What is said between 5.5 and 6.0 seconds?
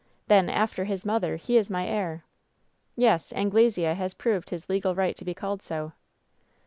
so."